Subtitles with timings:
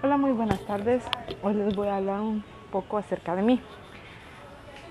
[0.00, 1.02] Hola, muy buenas tardes.
[1.42, 3.60] Hoy les voy a hablar un poco acerca de mí.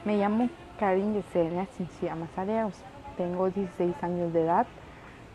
[0.04, 2.76] Me llamo Karin Yesenia Chinchilla Mazariegos.
[3.16, 4.68] Tengo 16 años de edad.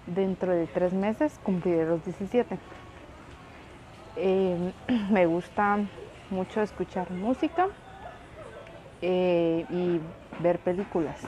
[0.07, 2.59] Dentro de tres meses cumpliré los 17.
[4.17, 4.73] Eh,
[5.11, 5.79] me gusta
[6.29, 7.69] mucho escuchar música
[9.01, 10.03] eh, y
[10.43, 11.27] ver películas.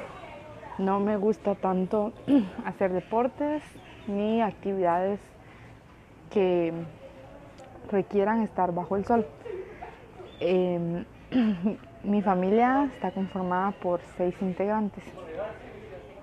[0.76, 2.12] No me gusta tanto
[2.66, 3.62] hacer deportes
[4.06, 5.18] ni actividades
[6.30, 6.74] que
[7.90, 9.26] requieran estar bajo el sol.
[10.40, 11.04] Em,
[12.04, 15.04] mi familia está conformada por seis integrantes.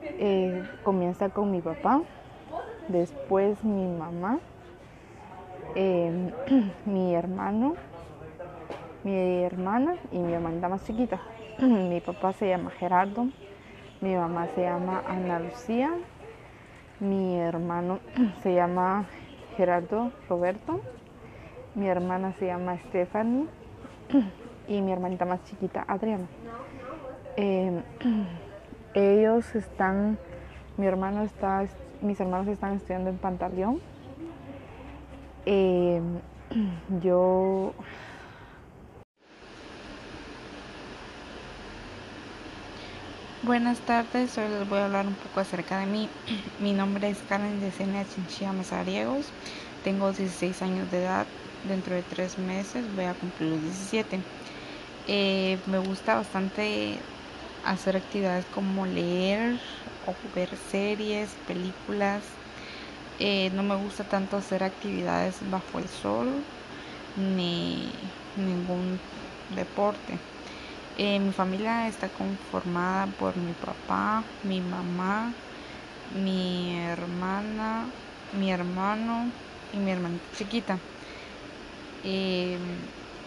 [0.04, 2.02] Eh, comienza con mi papá,
[2.88, 4.40] después mi mamá,
[5.76, 6.32] em,
[6.86, 7.76] mi hermano,
[9.04, 11.20] mi hermana y mi hermana más chiquita.
[11.60, 13.28] mi papá se llama Gerardo,
[14.02, 15.92] mi mamá se llama Ana Lucía,
[17.00, 18.00] mi hermano
[18.44, 19.06] se llama
[19.58, 20.82] Gerardo Roberto
[21.76, 23.48] mi hermana se llama Stephanie
[24.68, 26.28] y mi hermanita más chiquita Adriana.
[27.38, 27.82] Em,
[28.94, 30.18] ellos están,
[30.78, 31.66] mi hermano está,
[32.02, 33.80] mis hermanos están estudiando en Pantaleón.
[35.46, 36.22] Em,
[37.02, 37.74] yo
[43.44, 46.10] Buenas tardes, hoy les voy a hablar un poco acerca de mí.
[46.60, 49.34] Mi nombre es Karen Yesenia Chinchilla Mazariegos,
[49.82, 51.28] tengo 16 años de edad,
[51.64, 54.28] dentro de tres meses voy a cumplir los 17.
[55.06, 57.10] Eh, me gusta bastante
[57.64, 59.62] hacer actividades como leer
[60.02, 62.42] o ver series, películas.
[63.18, 66.48] Eh, no me gusta tanto hacer actividades bajo el sol
[67.16, 69.04] ni ningún
[69.48, 70.26] deporte.
[70.96, 75.42] Eh, mi familia está conformada por mi papá, mi mamá,
[76.10, 77.96] mi hermana,
[78.32, 79.34] mi hermano
[79.72, 80.88] y mi hermanita chiquita.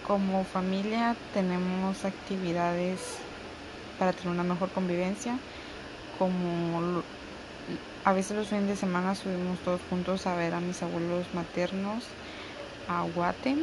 [0.07, 3.01] Como familia tenemos actividades
[3.99, 5.39] para tener una mejor convivencia,
[6.19, 7.03] como
[8.05, 12.05] a veces los fines de semana subimos todos juntos a ver a mis abuelos maternos
[12.89, 13.57] a Guate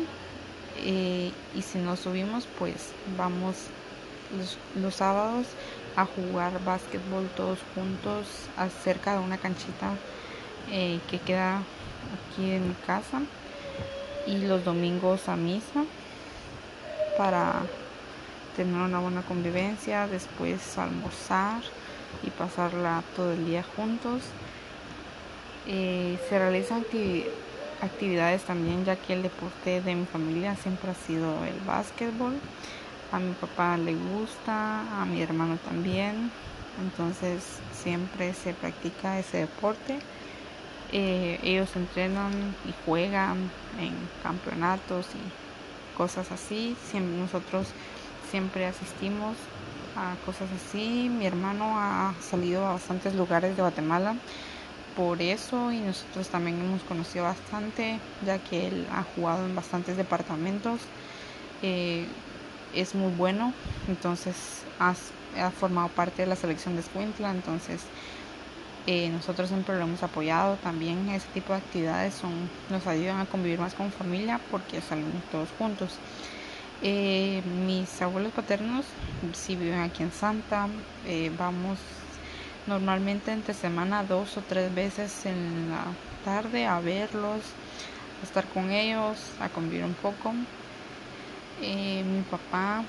[0.79, 3.55] eh, y si no subimos pues vamos
[4.75, 5.45] los, sábados
[5.95, 8.25] a jugar básquetbol todos juntos
[8.83, 9.93] cerca de una canchita
[10.71, 13.21] eh, que queda aquí en mi casa
[14.27, 15.83] y los domingos a misa
[17.17, 17.61] para
[18.55, 21.61] tener una buena convivencia, después almorzar
[22.23, 24.21] y pasarla todo el día juntos.
[25.67, 26.83] Eh, se realizan
[27.81, 32.33] actividades también ya que el deporte de mi familia siempre ha sido el básquetbol.
[33.11, 36.31] A mi papá le gusta, a mi hermano también.
[36.81, 37.43] Entonces
[37.73, 39.99] siempre se practica ese deporte.
[40.91, 42.31] Eh, ellos entrenan
[42.67, 43.93] y juegan en
[44.23, 46.75] campeonatos y cosas así.
[47.19, 47.67] nosotros
[48.29, 49.37] siempre asistimos
[49.95, 51.09] a cosas así.
[51.09, 54.15] Mi hermano ha salido a bastantes lugares de Guatemala
[54.95, 59.97] por eso y nosotros también hemos conocido bastante ya que él ha jugado en bastantes
[59.97, 60.81] departamentos.
[61.61, 62.05] Eh,
[62.73, 63.53] es muy bueno,
[63.87, 64.93] entonces ha,
[65.41, 67.81] ha formado parte de la selección de Escuintla, entonces
[68.87, 71.09] eh, nosotros siempre lo hemos apoyado también.
[71.09, 75.49] Ese tipo de actividades son, nos ayudan a convivir más con familia porque salimos todos
[75.57, 75.97] juntos.
[76.81, 78.85] Eh, mis abuelos paternos
[79.33, 80.67] sí viven aquí en Santa.
[81.05, 81.77] Eh, vamos
[82.65, 85.83] normalmente entre semana dos o tres veces en la
[86.25, 87.41] tarde a verlos,
[88.21, 90.33] a estar con ellos, a convivir un poco.
[91.59, 92.83] mi papá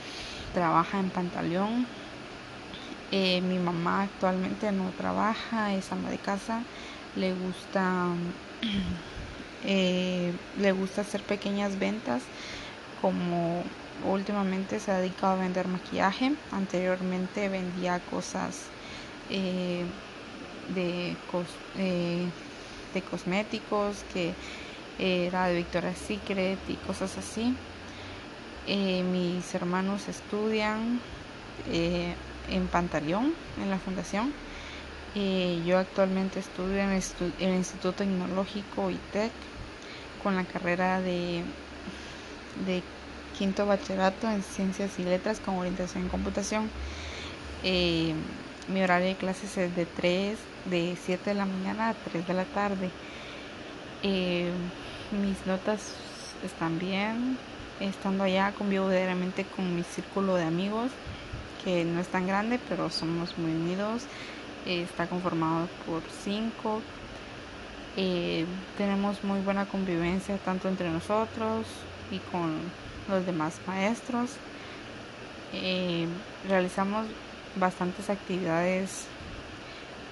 [0.54, 1.86] trabaja en Pantaleón,
[3.14, 6.62] eh, mi mamá actualmente no trabaja, es ama de casa,
[7.14, 8.06] le gusta,
[9.64, 12.22] eh, le gusta hacer pequeñas ventas,
[13.02, 13.64] como
[14.06, 18.62] últimamente se ha dedicado a vender maquillaje, anteriormente vendía cosas
[19.28, 19.84] eh,
[20.74, 21.14] de,
[22.94, 24.32] de cosméticos, que
[24.98, 27.54] era de Victoria's Secret y cosas así.
[28.66, 30.98] mis hermanos estudian
[32.48, 34.32] en Pantaleón, en la fundación.
[35.14, 39.30] Eh, yo actualmente estudio en el, Instituto Tecnológico ITEC
[40.22, 41.42] con la carrera de,
[42.66, 42.82] de
[43.38, 46.70] quinto bachillerato en ciencias y letras con orientación en computación.
[47.62, 48.14] Eh,
[48.68, 52.34] mi horario de clases es de 3, de 7 de la mañana a 3 de
[52.34, 52.90] la tarde.
[54.02, 54.50] Eh,
[55.10, 55.94] mis notas
[56.42, 57.36] están bien,
[57.80, 60.90] estando allá convivo diariamente con mi círculo de amigos
[61.64, 64.02] que no es tan grande, pero somos muy unidos.
[64.66, 66.80] está conformado por cinco.
[67.96, 68.46] Eh,
[68.78, 71.66] tenemos muy buena convivencia tanto entre nosotros
[72.10, 72.58] y con
[73.08, 74.30] los demás maestros.
[75.52, 76.06] Eh,
[76.48, 77.06] realizamos
[77.56, 79.04] bastantes actividades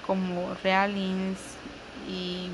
[0.07, 1.39] como realings
[2.09, 2.49] y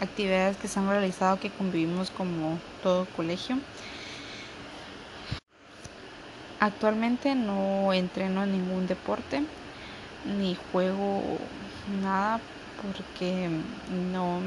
[0.00, 3.58] actividades que se han realizado que convivimos como todo colegio.
[6.60, 9.42] Actualmente no entreno en ningún deporte
[10.24, 11.22] ni juego
[12.02, 12.40] nada
[12.82, 13.48] porque
[14.12, 14.40] no,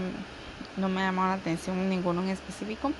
[0.75, 2.91] no me llama la atención ninguno en específico,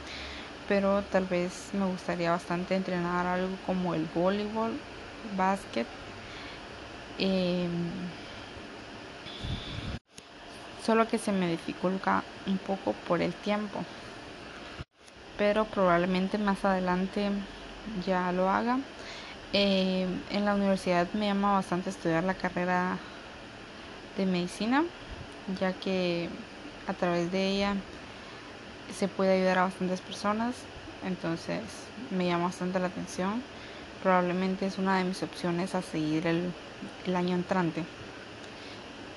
[0.68, 4.72] pero tal vez me gustaría bastante entrenar algo como el voleibol,
[5.36, 5.88] básquet.
[7.20, 7.70] Em,
[10.86, 13.84] solo que se me dificulta un poco por el tiempo,
[15.38, 17.30] pero probablemente más adelante
[18.06, 18.80] ya lo haga.
[19.54, 22.98] Em, en la universidad me llama bastante estudiar la carrera
[24.18, 24.86] de medicina
[25.60, 26.30] ya que
[26.88, 27.76] a través de ella
[28.98, 30.56] se puede ayudar a bastantes personas,
[31.06, 31.62] entonces
[32.12, 33.42] me llama bastante la atención.
[34.04, 36.52] Probablemente es una de mis opciones a seguir el,
[37.16, 37.84] año entrante.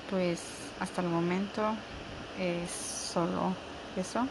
[0.09, 0.41] Pues
[0.79, 1.75] hasta el momento
[2.39, 3.53] es solo
[3.97, 4.27] eso.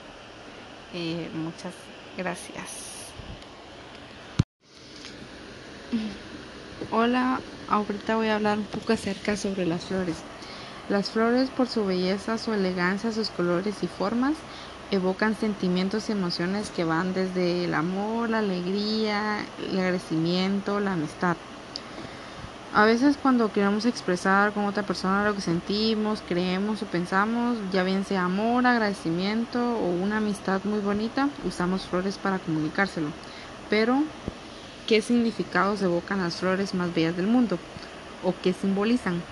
[0.93, 1.75] y muchas
[2.17, 3.04] gracias.
[6.91, 10.17] Hola, ahorita voy a hablar un poco acerca sobre las flores.
[10.88, 14.35] Las flores, por su belleza, su elegancia, sus colores y formas,
[14.91, 21.37] evocan sentimientos y emociones que van desde el amor, la alegría, el agradecimiento, la amistad.
[22.75, 27.85] A veces cuando queremos expresar con otra persona lo que sentimos, creemos o pensamos, ya
[27.85, 33.08] bien sea amor, agradecimiento o una amistad muy bonita, usamos flores para comunicárselo.
[33.70, 34.02] Pero,
[34.87, 37.59] ¿qué significados evocan las flores más bellas del mundo?
[38.23, 39.23] ¿O qué simbolizan?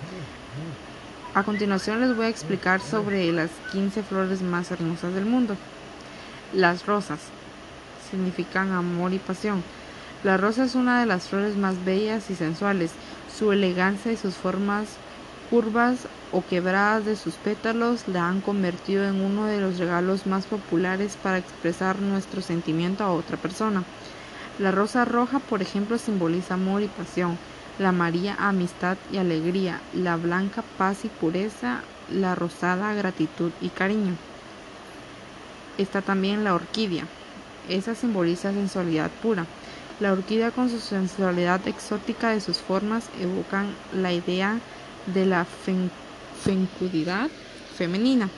[1.33, 5.55] A continuación les voy a explicar sobre las 15 flores más hermosas del mundo.
[6.53, 7.19] Las rosas
[8.09, 9.63] significan amor y pasión.
[10.23, 12.91] La rosa es una de las flores más bellas y sensuales.
[13.35, 14.87] Su elegancia y sus formas
[15.49, 20.45] curvas o quebradas de sus pétalos la han convertido en uno de los regalos más
[20.45, 23.83] populares para expresar nuestro sentimiento a otra persona.
[24.59, 27.37] La rosa roja, por ejemplo, simboliza amor y pasión
[27.79, 34.15] la María amistad y alegría, la blanca paz y pureza, la rosada gratitud y cariño.
[35.77, 37.07] Está también la orquídea.
[37.67, 39.47] Esa simboliza sensualidad pura.
[39.99, 44.59] La orquídea con su sensualidad exótica de sus formas evocan la idea
[45.07, 45.45] de la
[46.43, 47.29] fecundidad
[47.75, 48.29] femenina.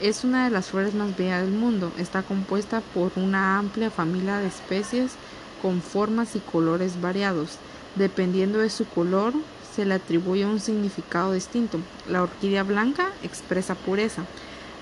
[0.00, 1.92] Es una de las flores más bellas del mundo.
[1.98, 5.12] Está compuesta por una amplia familia de especies
[5.62, 7.58] con formas y colores variados.
[7.94, 9.32] Dependiendo de su color,
[9.74, 11.78] se le atribuye un significado distinto.
[12.08, 14.24] La orquídea blanca expresa pureza,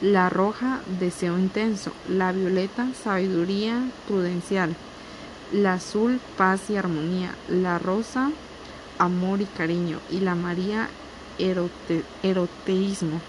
[0.01, 4.75] la roja deseo intenso, la violeta sabiduría prudencial,
[5.53, 8.31] la azul paz y armonía, la rosa
[8.99, 10.89] amor y cariño y la maría
[12.23, 13.21] eroteísmo.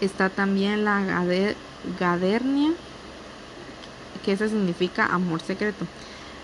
[0.00, 1.02] Está también la
[1.98, 2.72] gadernia,
[4.26, 5.86] que esa significa amor secreto.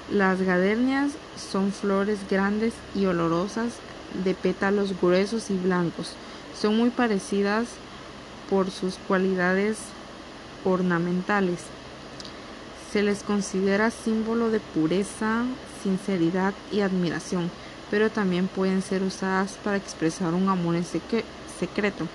[0.08, 3.75] Las gadernias son flores grandes y olorosas
[4.25, 6.12] de pétalos gruesos y blancos.
[6.58, 7.67] Son muy parecidas
[8.49, 9.79] por sus cualidades
[10.64, 11.58] ornamentales.
[12.93, 15.43] Se les considera símbolo de pureza,
[15.82, 17.51] sinceridad y admiración,
[17.91, 22.06] pero también pueden ser usadas para expresar un amor en secreto.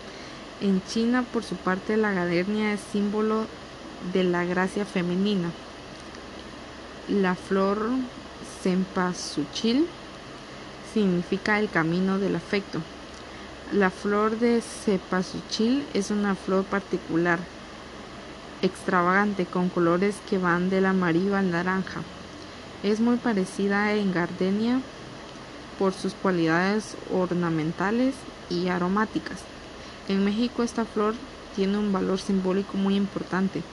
[0.62, 3.46] En China, por su parte, la gadernia es símbolo
[4.14, 5.50] de la gracia femenina.
[7.08, 7.90] La flor
[8.62, 9.88] cempasúchil
[10.94, 12.82] significa el camino del afecto.
[13.72, 17.40] La flor de cempasúchil es una flor particular,
[18.62, 22.02] extravagante, con colores que van del amarillo al naranja.
[22.84, 24.82] Es muy parecida a gardenia
[25.78, 28.16] por sus cualidades ornamentales
[28.50, 29.40] y aromáticas.
[30.08, 31.14] En México esta flor
[31.56, 33.64] tiene un valor simbólico muy importante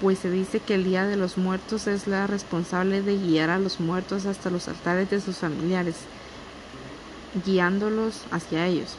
[0.00, 3.58] pues se dice que el Día de los Muertos es la responsable de guiar a
[3.58, 5.96] los muertos hasta los altares de sus familiares,
[7.44, 8.96] guiándolos hacia ellos.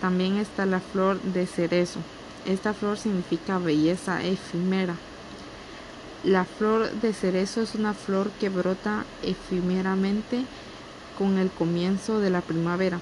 [0.00, 2.00] También está la flor de cerezo.
[2.46, 4.94] Esta flor significa belleza efímera.
[6.24, 10.44] La flor de cerezo es una flor que brota efímeramente
[11.18, 12.98] con el comienzo de la primavera.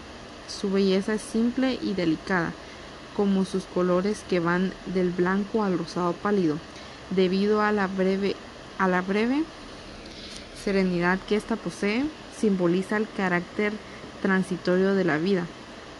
[0.49, 2.53] Su belleza es simple y delicada
[3.19, 6.57] como sus colores que van del blanco al rosado pálido,
[7.11, 8.37] debido a la breve,
[8.79, 9.43] a la breve
[10.65, 12.05] serenidad que ésta posee,
[12.39, 13.73] simboliza el carácter
[14.23, 15.47] transitorio de la vida,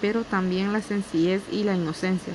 [0.01, 2.35] pero también la sencillez y la inocencia.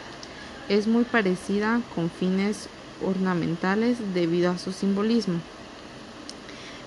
[0.67, 2.67] Es muy parecida con fines
[3.01, 5.39] ornamentales debido a su simbolismo.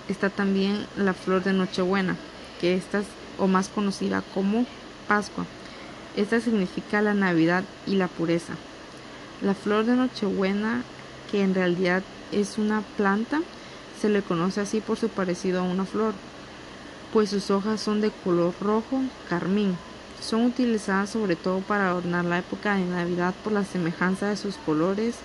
[0.06, 2.16] Está también la flor de Nochebuena,
[2.60, 3.06] que esta es
[3.38, 4.66] o más conocida como
[5.08, 5.46] Pascua.
[6.16, 8.54] Esta significa la Navidad y la pureza.
[9.42, 10.82] La flor de Nochebuena,
[11.30, 13.42] que en realidad es una planta,
[14.00, 16.14] se le conoce así por su parecido a una flor,
[17.12, 19.76] pues sus hojas son de color rojo carmín.
[20.22, 24.56] Son utilizadas sobre todo para adornar la época de Navidad por la semejanza de sus
[24.56, 25.16] colores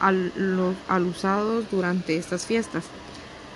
[0.00, 2.84] al, los, al usados durante estas fiestas.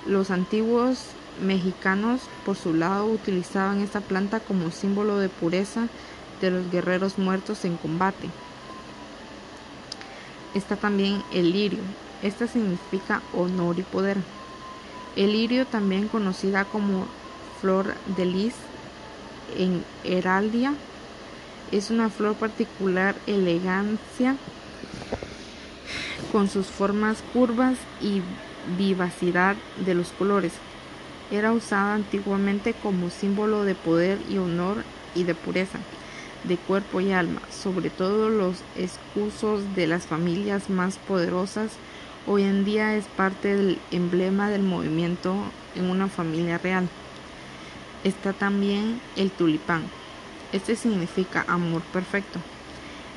[0.06, 1.00] Los antiguos
[1.44, 5.88] mexicanos, por su lado, utilizaban esta planta como símbolo de pureza
[6.40, 8.28] de los guerreros muertos en combate.
[10.54, 11.80] Está también el lirio.
[12.23, 14.16] Esta significa honor y poder.
[15.16, 17.07] El lirio, también conocida como
[17.61, 18.54] flor de lis
[19.57, 20.75] en heraldia,
[21.73, 24.37] es una flor particular elegancia
[26.33, 28.23] con sus formas curvas y
[28.78, 30.52] vivacidad de los colores.
[31.30, 34.83] Era usada antiguamente como símbolo de poder y honor
[35.14, 35.78] y de pureza
[36.48, 41.72] de cuerpo y alma, sobre todo los excusos de las familias más poderosas.
[42.26, 45.36] Hoy en día es parte del emblema del movimiento
[45.76, 46.88] en una familia real.
[48.02, 49.84] Está también el tulipán.
[50.52, 52.40] Este significa amor perfecto.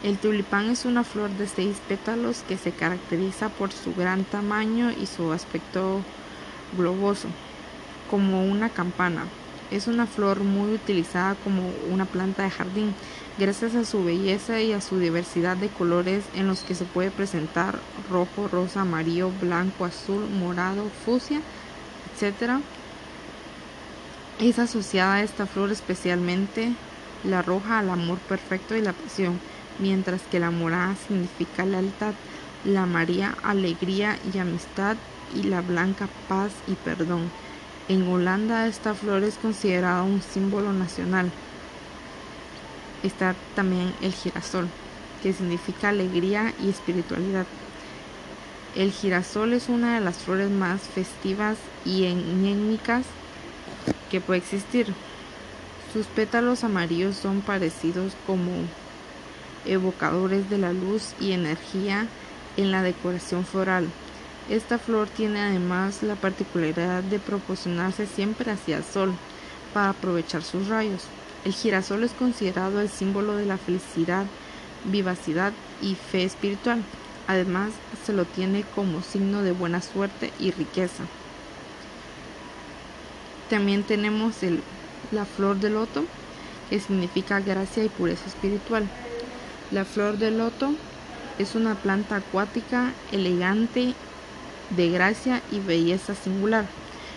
[0.03, 4.91] El tulipán es una flor de seis pétalos que se caracteriza por su gran tamaño
[4.91, 6.01] y su aspecto
[6.75, 7.27] globoso,
[8.09, 9.25] como una campana.
[9.69, 12.95] Es una flor muy utilizada como una planta de jardín,
[13.38, 17.11] gracias a su belleza y a su diversidad de colores en los que se puede
[17.11, 21.41] presentar rojo, rosa, amarillo, blanco, azul, morado, fucsia,
[22.13, 22.59] etc.
[24.39, 26.73] Es asociada a esta flor especialmente
[27.23, 29.39] la roja al amor perfecto y la pasión
[29.79, 32.13] mientras que la morada significa lealtad,
[32.63, 34.95] la María alegría y amistad
[35.35, 37.31] y la blanca paz y perdón.
[37.88, 41.31] En Holanda esta flor es considerada un símbolo nacional.
[43.03, 44.67] Está también el girasol,
[45.24, 47.46] que significa alegría y espiritualidad.
[48.75, 53.05] El girasol es una de las flores más festivas y enémicas
[54.10, 54.93] que puede existir.
[55.93, 58.51] Sus pétalos amarillos son parecidos como
[59.65, 62.08] evocadores de la luz y energía
[62.55, 63.89] en la decoración floral.
[64.50, 69.13] Esta flor tiene además la particularidad de proporcionarse siempre hacia el sol
[69.74, 71.08] para aprovechar sus rayos.
[71.43, 74.27] El girasol es considerado el símbolo de la felicidad,
[74.86, 76.83] vivacidad y fe espiritual.
[77.27, 77.71] Además,
[78.05, 81.03] se lo tiene como signo de buena suerte y riqueza.
[83.50, 84.36] También tenemos
[85.12, 86.05] la flor de loto,
[86.69, 88.88] que significa gracia y pureza espiritual.
[89.71, 90.74] La flor de loto
[91.39, 93.95] es una planta acuática elegante
[94.69, 96.65] de gracia y belleza singular.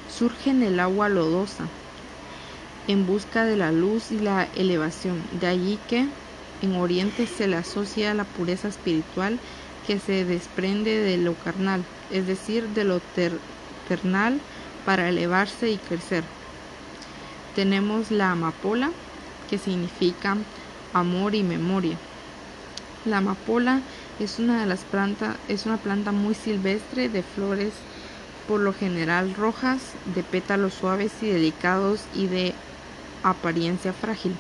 [0.09, 1.69] Surge en el agua lodosa
[2.89, 5.23] en busca de la luz y la elevación.
[5.41, 6.07] De allí que
[6.63, 9.39] en Oriente se le asocia a la pureza espiritual
[9.87, 13.01] que se desprende de lo carnal, es decir, de lo
[13.87, 14.41] terrenal
[14.85, 16.25] para elevarse y crecer.
[17.55, 18.91] Tenemos la amapola,
[19.49, 20.37] que significa
[20.93, 21.97] amor y memoria.
[23.05, 23.81] La amapola
[24.19, 27.73] es una de las plantas, es una planta muy silvestre de flores
[28.49, 29.81] por lo general rojas,
[30.15, 32.55] de pétalos suaves y delicados y de
[33.25, 34.37] apariencia frágil.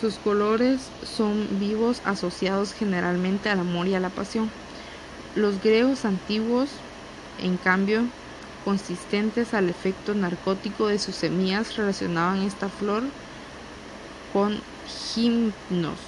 [0.00, 4.50] Sus colores son vivos asociados generalmente al amor y a la pasión.
[5.34, 6.68] Los griegos antiguos,
[7.42, 8.02] en cambio,
[8.64, 13.02] consistentes al efecto narcótico de sus semillas, relacionaban esta flor
[14.32, 15.98] con Gimnos,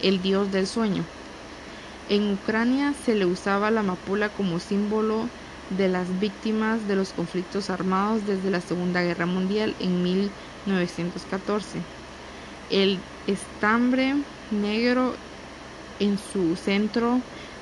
[0.00, 1.04] el dios del sueño.
[2.08, 5.28] En Ucrania se le usaba la amapola como símbolo
[5.70, 10.53] de las víctimas de los conflictos armados desde la Segunda Guerra Mundial en 1914.
[12.70, 14.14] El estambre
[14.50, 15.14] negro
[16.00, 17.20] en su centro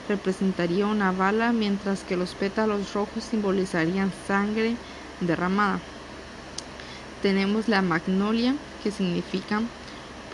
[0.08, 4.76] representaría una bala, mientras que los pétalos rojos simbolizarían sangre
[5.20, 5.80] derramada.
[7.22, 8.54] Tenemos la magnolia,
[8.84, 9.62] que significa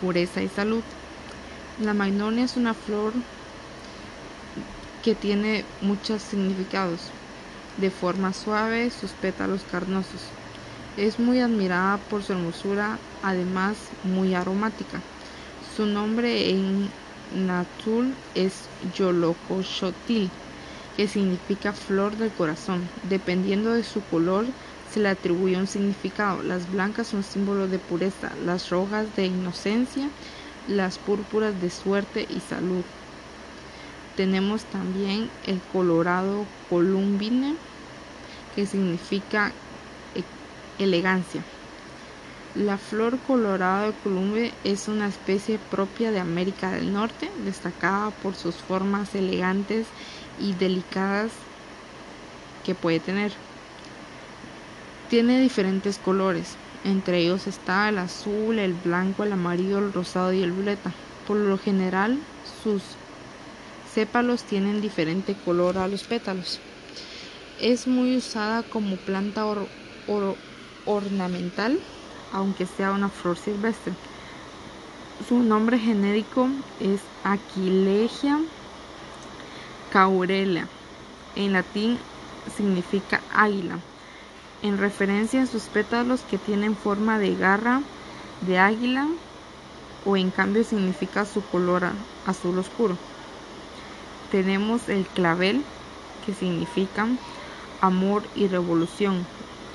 [0.01, 0.83] pureza y salud.
[1.83, 3.13] La magnolia es una flor
[5.03, 7.01] que tiene muchos significados.
[7.79, 10.38] De forma suave, sus pétalos carnosos.
[10.99, 15.01] Es muy admirada por su hermosura, además muy aromática.
[15.77, 16.89] Su nombre en
[17.47, 20.29] Natul es Yolocochotil,
[20.97, 22.83] que significa flor del corazón.
[23.09, 24.45] Dependiendo de su color,
[24.93, 26.43] se le atribuye un significado.
[26.43, 30.09] Las blancas son símbolo de pureza, las rojas de inocencia,
[30.67, 32.83] las púrpuras de suerte y salud.
[34.17, 37.55] Tenemos también el colorado columbine,
[38.57, 39.53] que significa
[40.79, 41.43] elegancia.
[42.55, 48.35] La flor colorado de Columbe es una especie propia de América del Norte, destacada por
[48.35, 49.87] sus formas elegantes
[50.41, 51.31] y delicadas
[52.65, 53.33] que puede tener.
[55.09, 60.43] Tiene diferentes colores, entre ellos está el azul, el blanco, el amarillo, el rosado y
[60.43, 60.93] el violeta.
[61.27, 62.19] Por lo general,
[62.63, 62.83] sus
[63.93, 66.61] sépalos tienen diferente color a los pétalos.
[67.61, 69.45] Es muy usada como planta
[70.89, 71.79] ornamental
[72.33, 73.93] aunque sea una flor silvestre.
[75.29, 76.49] Su nombre genérico
[76.81, 78.39] es Aquilegia
[79.93, 80.67] caurelia.
[81.37, 81.99] En latín
[82.57, 83.79] significa águila,
[84.63, 87.81] en referencia a sus pétalos que tienen forma de garra
[88.47, 89.07] de águila
[90.05, 91.85] o en cambio significa su color
[92.27, 92.97] azul oscuro.
[94.31, 95.63] Tenemos el clavel
[96.27, 97.07] que significa
[97.81, 99.25] amor y revolución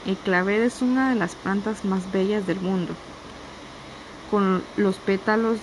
[0.05, 2.93] el clavel es una de las plantas más bellas del mundo,
[4.29, 5.60] con los pétalos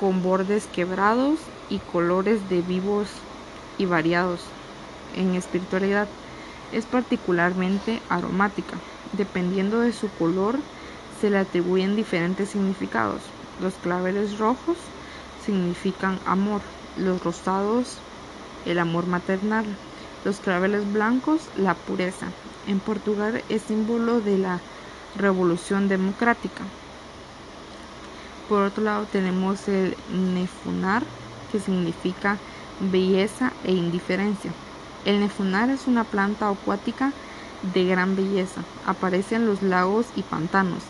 [0.00, 1.38] con bordes quebrados
[1.70, 3.08] y colores de vivos
[3.78, 4.40] y variados.
[5.16, 6.08] En espiritualidad
[6.72, 8.76] es particularmente aromática.
[9.12, 10.58] Dependiendo de su color,
[11.20, 13.22] se le atribuyen diferentes significados.
[13.62, 14.76] Los claveles rojos
[15.44, 16.60] significan amor,
[16.98, 17.98] los rosados
[18.66, 19.64] el amor maternal,
[20.24, 22.26] los claveles blancos la pureza,
[22.66, 24.60] en Portugal es símbolo de la
[25.16, 26.62] revolución democrática.
[28.48, 31.02] Por otro lado tenemos el nefunar,
[31.50, 32.38] que significa
[32.80, 34.52] belleza e indiferencia.
[35.04, 37.12] El nefunar es una planta acuática
[37.74, 38.62] de gran belleza.
[38.86, 40.82] Aparece en los lagos y pantanos.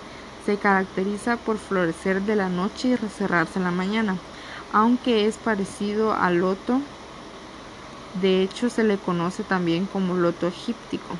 [0.45, 4.17] Se caracteriza por florecer de la noche y cerrarse en la mañana.
[4.73, 6.81] Aunque es parecido al loto,
[8.21, 11.17] de hecho se le conoce también como loto egíptico.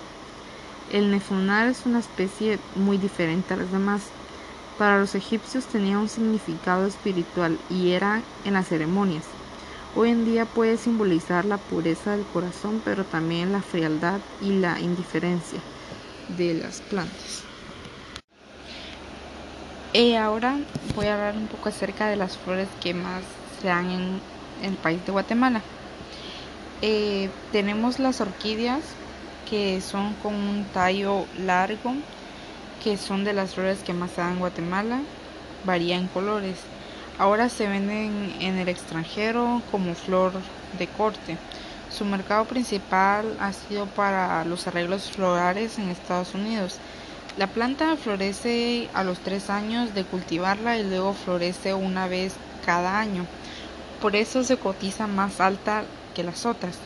[0.93, 4.03] El nefunar es una especie muy diferente a las demás.
[4.79, 9.25] Para los egipcios tenía un significado espiritual y era en las ceremonias.
[9.97, 14.79] Hoy en día puede simbolizar la pureza del corazón, pero también la frialdad y la
[14.79, 15.59] indiferencia
[16.37, 17.43] de las plantas.
[19.93, 20.59] Y ahora
[20.95, 23.23] voy a hablar un poco acerca de las flores que más
[23.61, 24.21] se dan en,
[24.63, 25.63] el país de Guatemala.
[26.83, 28.83] Eh, tenemos las orquídeas,
[29.49, 31.95] que son con un tallo largo,
[32.83, 35.01] que son de las flores que más se dan en Guatemala,
[35.65, 36.59] varía en colores.
[37.19, 40.33] Ahora se venden en el extranjero como flor
[40.79, 41.39] de corte.
[41.91, 46.79] Su mercado principal ha sido para los arreglos florales en Estados Unidos.
[47.39, 52.99] La planta florece a los tres años de cultivarla y luego florece una vez cada
[52.99, 53.25] año.
[54.01, 56.77] Por eso se cotiza más alta que las otras.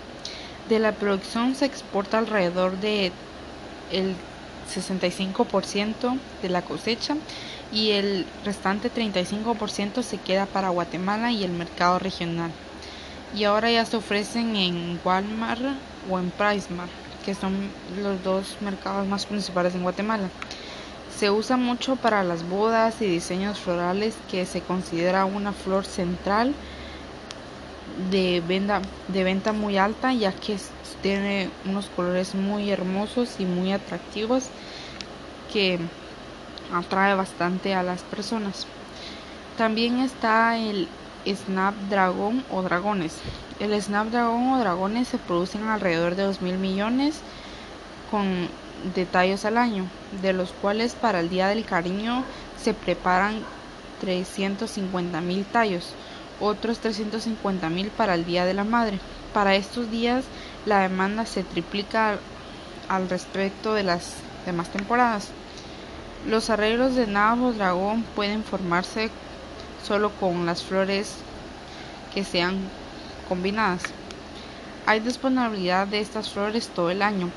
[0.71, 3.11] De la producción se exporta alrededor de
[3.91, 4.15] el
[4.73, 7.17] 65% de la cosecha
[7.73, 12.53] y el restante 35% se queda para Guatemala y el mercado regional.
[13.37, 15.61] Y ahora ya se ofrecen en Walmart
[16.09, 16.93] o en PriceMart,
[17.25, 17.69] que son
[18.01, 20.29] los dos mercados más principales en Guatemala.
[21.19, 26.55] Se usa mucho para las bodas y diseños florales que se considera una flor central
[28.11, 30.57] de venta, de venta muy alta ya que
[31.03, 34.49] tiene unos colores muy hermosos y muy atractivos
[35.53, 35.79] que
[36.73, 38.67] atrae bastante a las personas.
[39.57, 40.89] También está el
[41.27, 43.19] Snapdragon o dragones.
[43.59, 47.21] El Snapdragon o dragones se producen alrededor de 2 mil millones
[48.11, 48.49] con
[48.95, 49.87] detalles al año,
[50.23, 52.25] de los cuales para el Día del Cariño
[52.63, 53.43] se preparan
[54.01, 55.95] 350 mil tallos
[56.41, 58.99] otros 350 mil para el Día de la Madre.
[59.33, 60.25] Para estos días
[60.67, 62.19] la demanda se triplica
[62.89, 64.15] al respecto de las
[64.47, 65.29] demás temporadas.
[66.27, 69.11] Los arreglos de nabo dragón pueden formarse
[69.87, 71.15] solo con las flores
[72.13, 72.59] que sean
[73.29, 73.83] combinadas.
[74.87, 77.31] Hay disponibilidad de estas flores todo el año.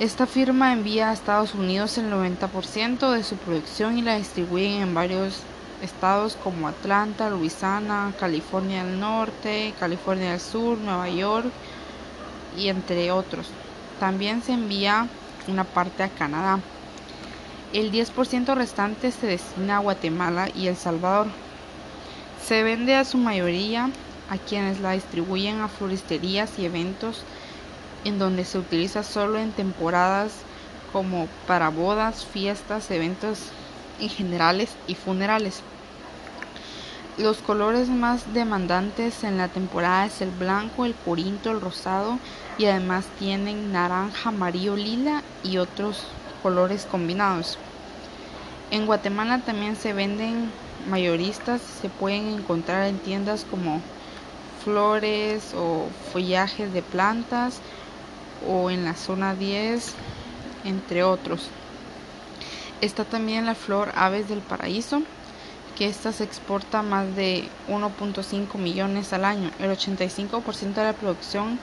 [0.00, 4.92] Esta firma envía a Estados Unidos el 90% de su producción y la distribuye en
[4.92, 5.42] varios
[5.82, 11.46] estados como Atlanta, Louisiana, California del Norte, California del Sur, Nueva York
[12.56, 13.48] y entre otros.
[14.00, 15.08] También se envía
[15.48, 16.60] una parte a Canadá.
[17.72, 21.26] El 10% restante se destina a Guatemala y El Salvador.
[22.44, 23.90] Se vende a su mayoría
[24.30, 27.24] a quienes la distribuyen a floristerías y eventos
[28.04, 30.32] en donde se utiliza solo en temporadas
[30.92, 33.50] como para bodas, fiestas, eventos
[34.00, 35.62] en generales y funerales.
[37.16, 42.18] Los colores más demandantes en la temporada es el blanco, el corinto, el rosado
[42.58, 46.08] y además tienen naranja, amarillo, lila y otros
[46.42, 47.56] colores combinados.
[48.72, 50.50] En Guatemala también se venden
[50.90, 53.80] mayoristas, se pueden encontrar en tiendas como
[54.64, 57.60] flores o follajes de plantas
[58.48, 59.94] o en la zona 10,
[60.64, 61.48] entre otros.
[62.84, 65.00] Está también la flor Aves del Paraíso,
[65.74, 69.50] que esta se exporta más de 1.5 millones al año.
[69.58, 71.58] El 85% de la producción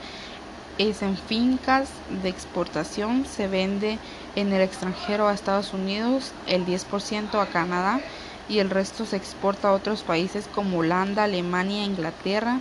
[0.80, 1.90] es en fincas
[2.24, 4.00] de exportación, se vende
[4.36, 8.02] en el extranjero a Estados Unidos, el 10% a Canadá
[8.50, 12.60] y el resto se exporta a otros países como Holanda, Alemania Inglaterra,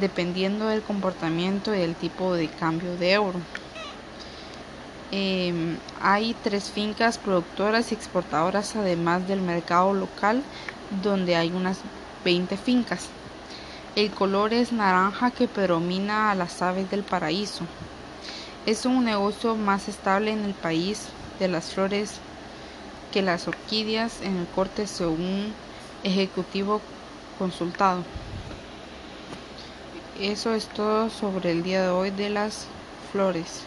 [0.00, 3.38] dependiendo del comportamiento y del tipo de cambio de euro.
[5.14, 10.42] Em, hay tres fincas productoras y exportadoras además del mercado local
[11.02, 11.80] donde hay unas
[12.24, 13.08] 20 fincas.
[13.94, 17.66] El color es naranja que predomina a las aves del paraíso.
[18.64, 22.14] Es un negocio más estable en el país de las flores
[23.12, 25.52] que las orquídeas en el corte según
[26.04, 26.80] ejecutivo
[27.38, 28.02] consultado.
[30.18, 32.66] Eso es todo sobre el día de hoy de las
[33.12, 33.64] flores.